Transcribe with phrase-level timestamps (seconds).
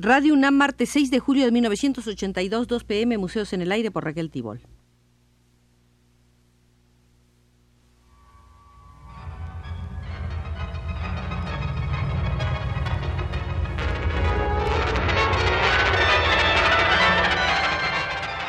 [0.00, 4.04] Radio UNAM, martes 6 de julio de 1982, 2 pm, Museos en el Aire por
[4.04, 4.60] Raquel Tibol.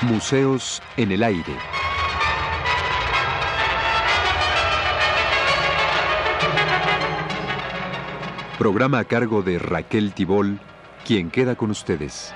[0.04, 1.44] Museos en el Aire.
[8.60, 10.60] Programa a cargo de Raquel Tibol,
[11.10, 12.36] quien queda con ustedes.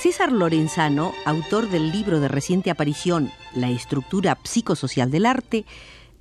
[0.00, 5.66] César Lorenzano, autor del libro de reciente aparición La estructura psicosocial del arte,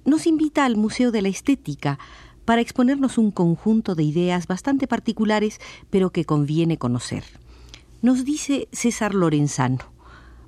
[0.04, 1.98] nos invita al Museo de la Estética
[2.46, 7.24] para exponernos un conjunto de ideas bastante particulares, pero que conviene conocer.
[8.02, 9.80] Nos dice César Lorenzano,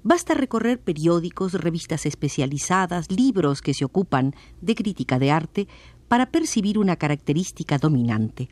[0.03, 5.67] basta recorrer periódicos, revistas especializadas, libros que se ocupan de crítica de arte
[6.07, 8.47] para percibir una característica dominante.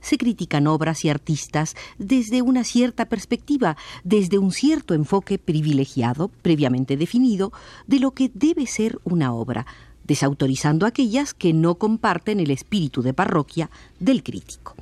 [0.00, 6.98] Se critican obras y artistas desde una cierta perspectiva, desde un cierto enfoque privilegiado, previamente
[6.98, 7.52] definido,
[7.86, 9.66] de lo que debe ser una obra,
[10.04, 14.74] desautorizando aquellas que no comparten el espíritu de parroquia del crítico.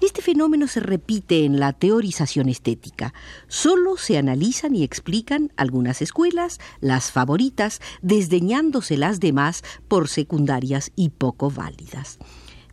[0.00, 3.12] Este fenómeno se repite en la teorización estética.
[3.48, 11.08] Solo se analizan y explican algunas escuelas, las favoritas, desdeñándose las demás por secundarias y
[11.08, 12.18] poco válidas.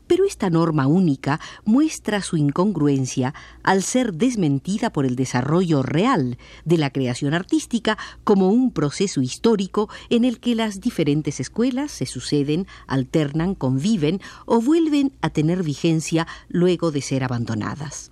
[0.07, 6.77] Pero esta norma única muestra su incongruencia al ser desmentida por el desarrollo real de
[6.77, 12.67] la creación artística como un proceso histórico en el que las diferentes escuelas se suceden,
[12.87, 18.09] alternan, conviven o vuelven a tener vigencia luego de ser abandonadas.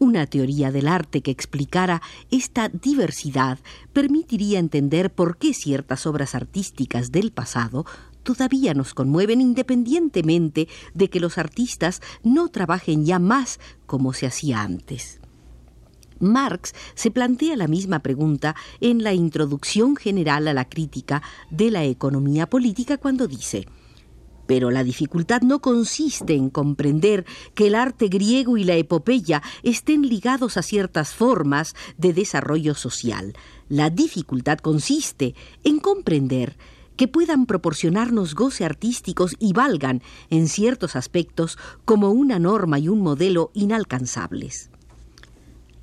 [0.00, 3.58] Una teoría del arte que explicara esta diversidad
[3.92, 7.84] permitiría entender por qué ciertas obras artísticas del pasado
[8.28, 14.60] todavía nos conmueven independientemente de que los artistas no trabajen ya más como se hacía
[14.60, 15.18] antes.
[16.20, 21.84] Marx se plantea la misma pregunta en la introducción general a la crítica de la
[21.84, 23.66] economía política cuando dice
[24.46, 30.08] pero la dificultad no consiste en comprender que el arte griego y la epopeya estén
[30.08, 33.34] ligados a ciertas formas de desarrollo social.
[33.68, 35.34] La dificultad consiste
[35.64, 36.56] en comprender
[36.98, 43.00] que puedan proporcionarnos goce artísticos y valgan, en ciertos aspectos, como una norma y un
[43.00, 44.70] modelo inalcanzables.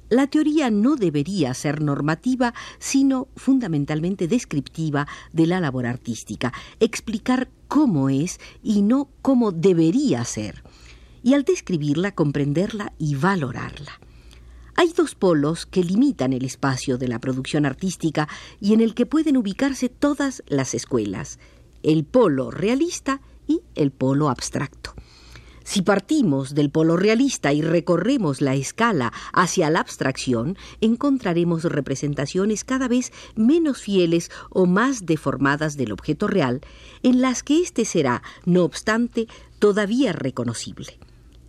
[0.09, 8.09] La teoría no debería ser normativa, sino fundamentalmente descriptiva de la labor artística, explicar cómo
[8.09, 10.64] es y no cómo debería ser,
[11.24, 14.00] y al describirla comprenderla y valorarla.
[14.78, 18.28] Hay dos polos que limitan el espacio de la producción artística
[18.59, 21.40] y en el que pueden ubicarse todas las escuelas,
[21.81, 24.94] el polo realista y el polo abstracto.
[25.64, 32.88] Si partimos del polo realista y recorremos la escala hacia la abstracción, encontraremos representaciones cada
[32.88, 36.62] vez menos fieles o más deformadas del objeto real,
[37.02, 39.28] en las que éste será, no obstante,
[39.58, 41.00] todavía reconocible.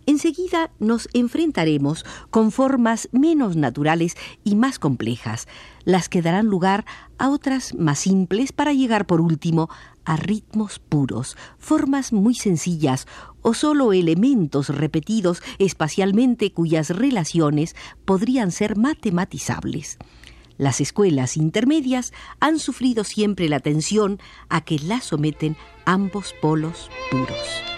[0.09, 5.49] Enseguida nos enfrentaremos con formas menos naturales y más complejas,
[5.83, 6.85] las que darán lugar
[7.17, 9.69] a otras más simples para llegar por último
[10.05, 13.05] a ritmos puros, formas muy sencillas
[13.41, 17.75] o solo elementos repetidos espacialmente cuyas relaciones
[18.05, 19.97] podrían ser matematizables.
[20.57, 27.76] Las escuelas intermedias han sufrido siempre la tensión a que las someten ambos polos puros.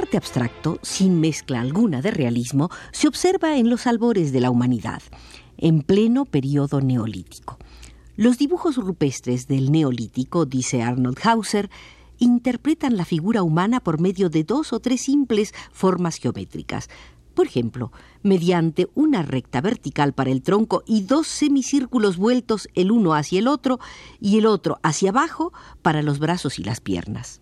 [0.00, 5.02] Arte abstracto, sin mezcla alguna de realismo, se observa en los albores de la humanidad,
[5.56, 7.58] en pleno periodo neolítico.
[8.16, 11.70] Los dibujos rupestres del neolítico, dice Arnold Hauser,
[12.18, 16.88] interpretan la figura humana por medio de dos o tres simples formas geométricas.
[17.34, 17.92] Por ejemplo,
[18.22, 23.48] mediante una recta vertical para el tronco y dos semicírculos vueltos el uno hacia el
[23.48, 23.78] otro
[24.20, 25.52] y el otro hacia abajo
[25.82, 27.40] para los brazos y las piernas.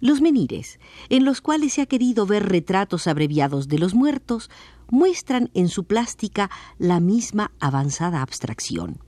[0.00, 0.78] Los menires,
[1.08, 4.48] en los cuales se ha querido ver retratos abreviados de los muertos,
[4.90, 8.98] muestran en su plástica la misma avanzada abstracción.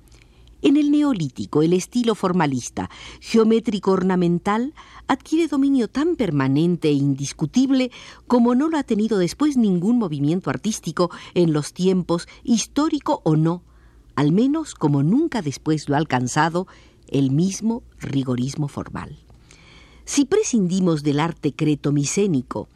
[0.63, 2.91] En el neolítico, el estilo formalista,
[3.21, 4.75] geométrico ornamental,
[5.07, 7.91] adquiere dominio tan permanente e indiscutible
[8.27, 13.63] como no lo ha tenido después ningún movimiento artístico en los tiempos, histórico o no,
[14.17, 16.67] al menos como nunca después lo ha alcanzado
[17.09, 19.30] el mismo rigorismo formal.
[20.13, 22.69] Si prescindimos del arte cretomicénico,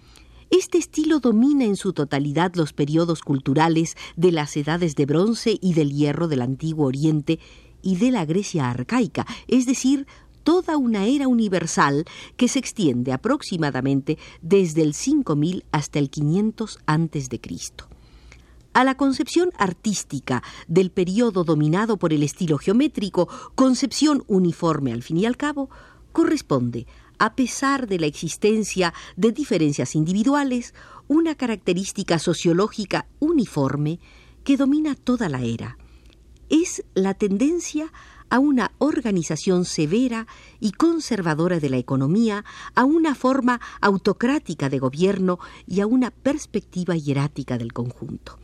[0.51, 5.75] Este estilo domina en su totalidad los periodos culturales de las edades de bronce y
[5.75, 7.41] del hierro del antiguo Oriente
[7.83, 10.07] y de la Grecia arcaica, es decir,
[10.45, 12.05] toda una era universal
[12.37, 17.89] que se extiende aproximadamente desde el 5000 hasta el 500 antes de Cristo.
[18.75, 25.17] A la concepción artística del periodo dominado por el estilo geométrico, concepción uniforme al fin
[25.17, 25.69] y al cabo,
[26.13, 26.87] corresponde,
[27.19, 30.75] a pesar de la existencia de diferencias individuales,
[31.09, 34.01] una característica sociológica uniforme
[34.43, 35.79] que domina toda la era.
[36.49, 37.93] Es la tendencia
[38.31, 40.27] a una organización severa
[40.61, 42.45] y conservadora de la economía,
[42.75, 48.39] a una forma autocrática de gobierno y a una perspectiva hierática del conjunto.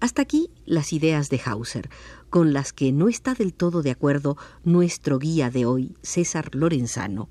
[0.00, 1.90] Hasta aquí las ideas de Hauser,
[2.30, 7.28] con las que no está del todo de acuerdo nuestro guía de hoy, César Lorenzano,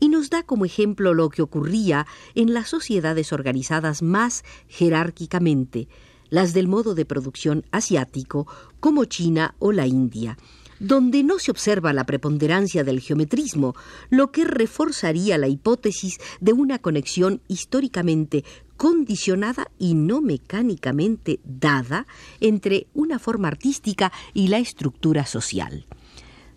[0.00, 5.88] y nos da como ejemplo lo que ocurría en las sociedades organizadas más jerárquicamente,
[6.30, 8.46] las del modo de producción asiático,
[8.80, 10.36] como China o la India,
[10.80, 13.74] donde no se observa la preponderancia del geometrismo,
[14.10, 18.44] lo que reforzaría la hipótesis de una conexión históricamente
[18.76, 22.06] condicionada y no mecánicamente dada
[22.40, 25.86] entre una forma artística y la estructura social.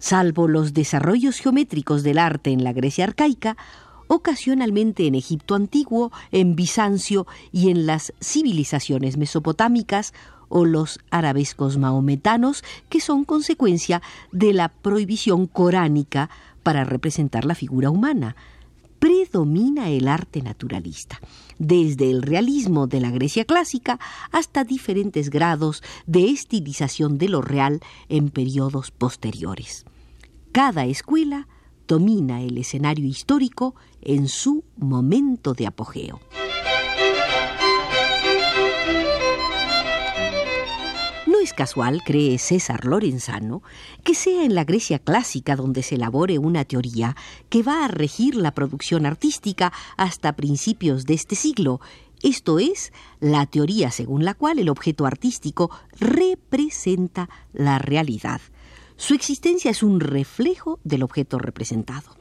[0.02, 3.56] Salvo los desarrollos geométricos del arte en la Grecia arcaica,
[4.08, 10.16] ocasionalmente en Egipto antiguo, en Bizancio y en las civilizaciones mesopotámicas
[10.50, 14.02] o los arabescos mahometanos, que son consecuencia
[14.32, 16.32] de la prohibición coránica
[16.64, 18.36] para representar la figura humana.
[18.98, 21.22] Predomina el arte naturalista,
[21.60, 24.00] desde el realismo de la Grecia clásica
[24.32, 29.86] hasta diferentes grados de estilización de lo real en periodos posteriores.
[30.52, 31.48] Cada escuela
[31.88, 36.20] domina el escenario histórico en su momento de apogeo.
[41.42, 43.64] es casual, cree César Lorenzano,
[44.04, 47.16] que sea en la Grecia clásica donde se elabore una teoría
[47.50, 51.82] que va a regir la producción artística hasta principios de este siglo,
[52.22, 58.42] esto es, la teoría según la cual el objeto artístico representa la realidad.
[59.02, 62.16] Su existencia es un reflejo del objeto representado.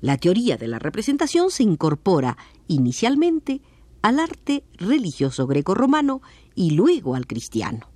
[0.00, 2.38] La teoría de la representación se incorpora
[2.68, 3.60] inicialmente
[4.02, 6.22] al arte religioso greco-romano
[6.54, 7.90] y luego al cristiano.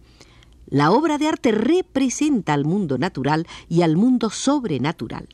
[0.67, 5.29] La obra de arte representa al mundo natural y al mundo sobrenatural.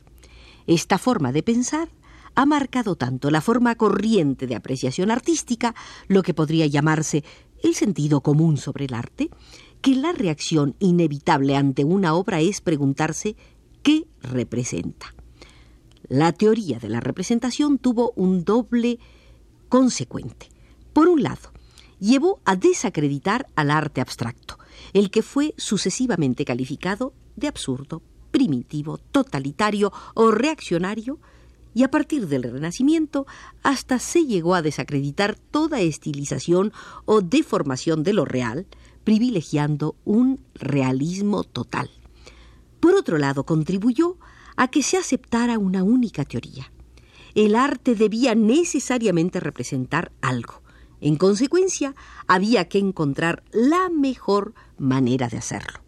[0.66, 1.88] Esta forma de pensar
[2.34, 5.74] ha marcado tanto la forma corriente de apreciación artística,
[6.08, 7.24] lo que podría llamarse
[7.62, 9.30] el sentido común sobre el arte,
[9.82, 13.36] que la reacción inevitable ante una obra es preguntarse
[13.82, 15.12] qué representa.
[16.08, 19.00] La teoría de la representación tuvo un doble
[19.68, 20.48] consecuente.
[20.92, 21.52] Por un lado,
[21.98, 24.58] llevó a desacreditar al arte abstracto,
[24.92, 31.18] el que fue sucesivamente calificado de absurdo, primitivo, totalitario o reaccionario,
[31.74, 33.26] y a partir del Renacimiento
[33.62, 36.72] hasta se llegó a desacreditar toda estilización
[37.04, 38.66] o deformación de lo real,
[39.04, 41.90] privilegiando un realismo total.
[42.80, 44.18] Por otro lado, contribuyó
[44.56, 46.72] a que se aceptara una única teoría.
[47.34, 50.62] El arte debía necesariamente representar algo,
[51.02, 51.96] en consecuencia,
[52.28, 55.80] había que encontrar la mejor manera de hacerlo.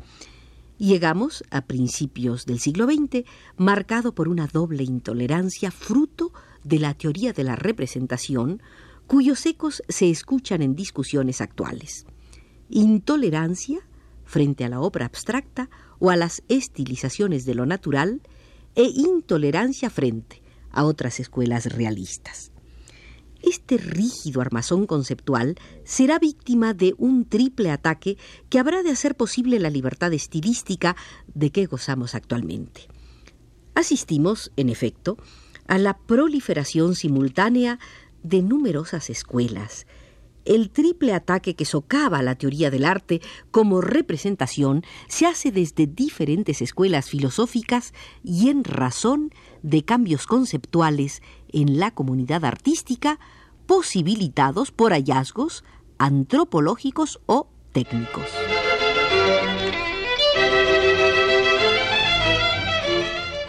[0.76, 3.24] Llegamos a principios del siglo XX,
[3.56, 6.32] marcado por una doble intolerancia fruto
[6.64, 8.60] de la teoría de la representación,
[9.06, 12.06] cuyos ecos se escuchan en discusiones actuales.
[12.68, 13.86] Intolerancia
[14.24, 15.68] frente a la obra abstracta
[15.98, 18.22] o a las estilizaciones de lo natural
[18.74, 22.50] e intolerancia frente a otras escuelas realistas.
[23.42, 28.16] Este rígido armazón conceptual será víctima de un triple ataque
[28.48, 30.96] que habrá de hacer posible la libertad estilística
[31.34, 32.88] de que gozamos actualmente.
[33.74, 35.18] Asistimos, en efecto,
[35.66, 37.78] a la proliferación simultánea
[38.22, 39.86] de numerosas escuelas.
[40.44, 46.60] El triple ataque que socava la teoría del arte como representación se hace desde diferentes
[46.60, 49.32] escuelas filosóficas y en razón
[49.62, 51.22] de cambios conceptuales
[51.52, 53.18] en la comunidad artística
[53.66, 55.64] posibilitados por hallazgos
[55.98, 58.26] antropológicos o técnicos.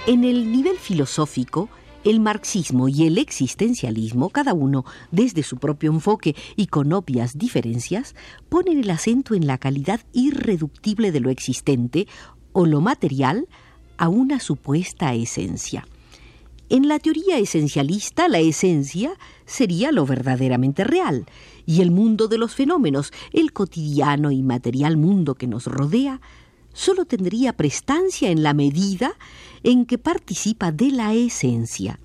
[0.08, 1.68] En el nivel filosófico,
[2.06, 8.16] el marxismo y el existencialismo, cada uno desde su propio enfoque y con obvias diferencias,
[8.48, 12.08] ponen el acento en la calidad irreductible de lo existente
[12.54, 13.48] o lo material
[13.98, 15.86] a una supuesta esencia.
[16.70, 19.14] En la teoría esencialista, la esencia
[19.46, 21.26] sería lo verdaderamente real,
[21.66, 26.22] y el mundo de los fenómenos, el cotidiano y material mundo que nos rodea,
[26.76, 29.14] solo tendría prestancia en la medida
[29.64, 32.00] en que participa de la esencia.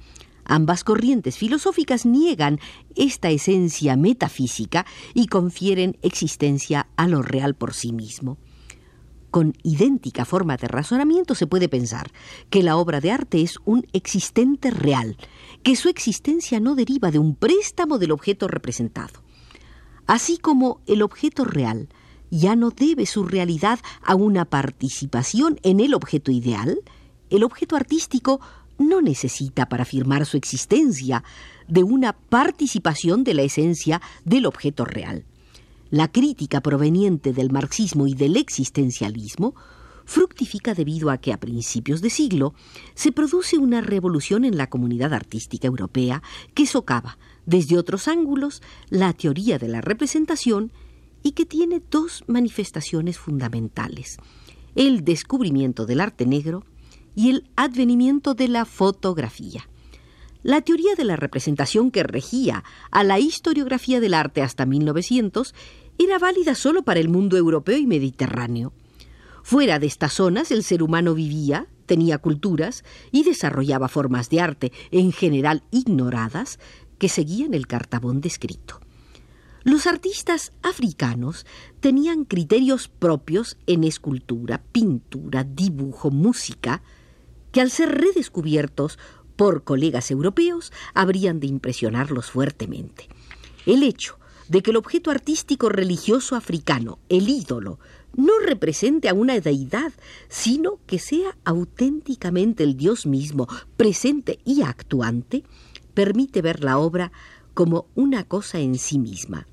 [0.44, 2.58] Ambas corrientes filosóficas niegan
[2.96, 8.38] esta esencia metafísica y confieren existencia a lo real por sí mismo.
[9.30, 12.10] Con idéntica forma de razonamiento se puede pensar
[12.48, 15.16] que la obra de arte es un existente real,
[15.62, 19.22] que su existencia no deriva de un préstamo del objeto representado.
[20.06, 21.88] Así como el objeto real
[22.30, 26.80] ya no debe su realidad a una participación en el objeto ideal,
[27.28, 28.40] el objeto artístico
[28.78, 31.22] no necesita para afirmar su existencia
[31.68, 35.24] de una participación de la esencia del objeto real.
[35.90, 39.54] La crítica proveniente del marxismo y del existencialismo
[40.04, 42.54] fructifica debido a que a principios de siglo
[42.94, 46.22] se produce una revolución en la comunidad artística europea
[46.54, 50.72] que socava desde otros ángulos la teoría de la representación
[51.22, 54.18] y que tiene dos manifestaciones fundamentales.
[54.74, 56.64] El descubrimiento del arte negro
[57.14, 59.68] y el advenimiento de la fotografía.
[60.42, 65.54] La teoría de la representación que regía a la historiografía del arte hasta 1900
[65.98, 68.72] era válida solo para el mundo europeo y mediterráneo.
[69.42, 74.72] Fuera de estas zonas el ser humano vivía, tenía culturas y desarrollaba formas de arte,
[74.90, 76.58] en general ignoradas,
[76.98, 78.80] que seguían el cartabón descrito.
[79.62, 81.44] Los artistas africanos
[81.80, 86.82] tenían criterios propios en escultura, pintura, dibujo, música,
[87.52, 88.98] que al ser redescubiertos
[89.36, 93.08] por colegas europeos habrían de impresionarlos fuertemente.
[93.66, 97.78] El hecho de que el objeto artístico religioso africano, el ídolo,
[98.16, 99.92] no represente a una deidad,
[100.28, 105.44] sino que sea auténticamente el Dios mismo, presente y actuante,
[105.94, 107.12] permite ver la obra
[107.54, 109.46] como una cosa en sí misma.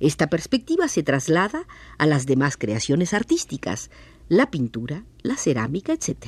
[0.00, 1.66] Esta perspectiva se traslada
[1.98, 3.90] a las demás creaciones artísticas,
[4.28, 6.26] la pintura, la cerámica, etc.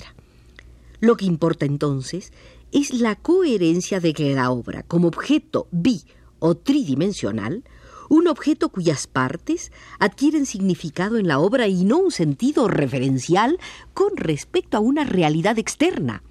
[1.01, 2.33] Lo que importa entonces
[2.73, 6.05] es la coherencia de que la obra, como objeto bi
[6.39, 7.65] o tridimensional,
[8.09, 13.59] un objeto cuyas partes adquieren significado en la obra y no un sentido referencial
[13.95, 16.23] con respecto a una realidad externa.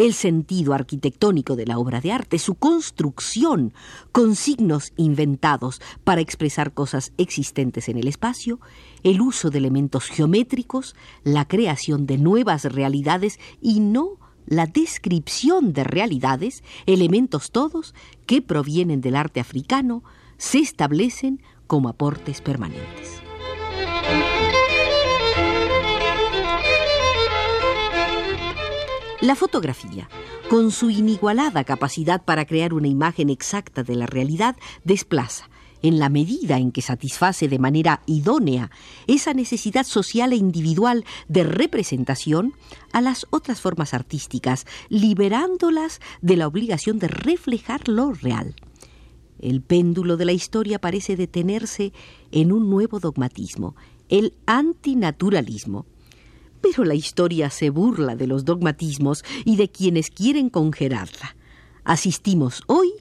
[0.00, 3.74] El sentido arquitectónico de la obra de arte, su construcción
[4.12, 8.60] con signos inventados para expresar cosas existentes en el espacio,
[9.02, 14.16] el uso de elementos geométricos, la creación de nuevas realidades y no
[14.46, 20.02] la descripción de realidades, elementos todos que provienen del arte africano,
[20.38, 23.29] se establecen como aportes permanentes.
[29.20, 30.08] La fotografía,
[30.48, 35.50] con su inigualada capacidad para crear una imagen exacta de la realidad, desplaza,
[35.82, 38.70] en la medida en que satisface de manera idónea
[39.06, 42.54] esa necesidad social e individual de representación
[42.92, 48.54] a las otras formas artísticas, liberándolas de la obligación de reflejar lo real.
[49.38, 51.92] El péndulo de la historia parece detenerse
[52.30, 53.76] en un nuevo dogmatismo,
[54.08, 55.84] el antinaturalismo.
[56.60, 61.36] Pero la historia se burla de los dogmatismos y de quienes quieren congelarla.
[61.84, 62.92] Asistimos hoy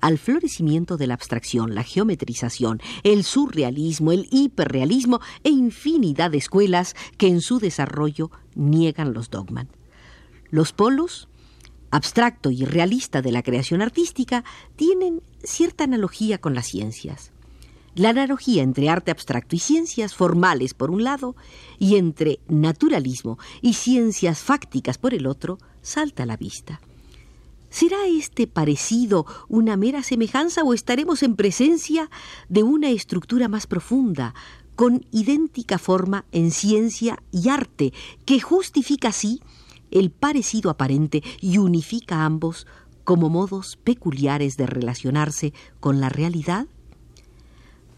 [0.00, 6.94] al florecimiento de la abstracción, la geometrización, el surrealismo, el hiperrealismo e infinidad de escuelas
[7.18, 9.66] que en su desarrollo niegan los dogmas.
[10.50, 11.28] Los polos
[11.90, 14.44] abstracto y realista de la creación artística
[14.76, 17.32] tienen cierta analogía con las ciencias.
[17.94, 21.34] La analogía entre arte abstracto y ciencias formales por un lado
[21.78, 26.80] y entre naturalismo y ciencias fácticas por el otro salta a la vista.
[27.68, 32.10] ¿Será este parecido una mera semejanza o estaremos en presencia
[32.48, 34.34] de una estructura más profunda,
[34.76, 37.92] con idéntica forma en ciencia y arte,
[38.24, 39.40] que justifica así
[39.90, 42.66] el parecido aparente y unifica ambos
[43.04, 46.66] como modos peculiares de relacionarse con la realidad?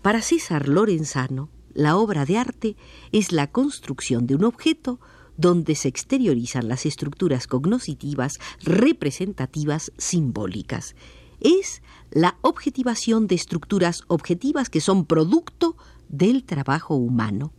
[0.02, 2.76] Para César Lorenzano, la obra de arte
[3.12, 4.98] es la construcción de un objeto
[5.36, 10.96] donde se exteriorizan las estructuras cognoscitivas, representativas, simbólicas.
[11.38, 15.76] Es la objetivación de estructuras objetivas que son producto
[16.08, 17.52] del trabajo humano.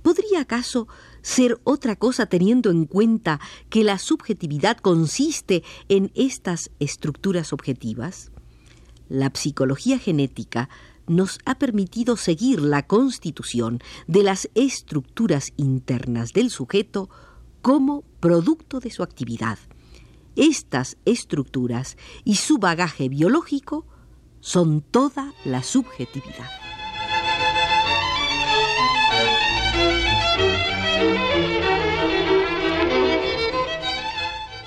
[0.00, 0.88] ¿Podría acaso
[1.20, 8.30] ser otra cosa teniendo en cuenta que la subjetividad consiste en estas estructuras objetivas?
[9.10, 10.70] La psicología genética
[11.08, 17.08] nos ha permitido seguir la constitución de las estructuras internas del sujeto
[17.62, 19.58] como producto de su actividad.
[20.36, 23.84] estas estructuras y su bagaje biológico
[24.40, 26.48] son toda la subjetividad.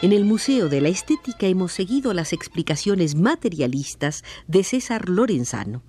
[0.01, 5.83] En el Museo de la Estética hemos seguido las explicaciones materialistas de César Lorenzano,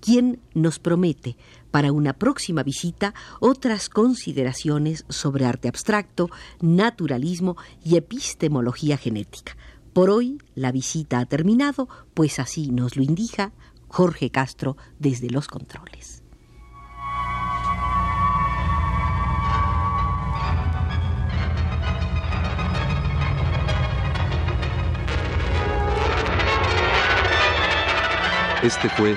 [0.00, 1.36] quien nos promete
[1.70, 9.56] para una próxima visita otras consideraciones sobre arte abstracto, naturalismo y epistemología genética.
[9.92, 13.52] Por hoy la visita ha terminado, pues así nos lo indica
[13.88, 16.22] Jorge Castro desde los controles.
[28.62, 29.16] Este fue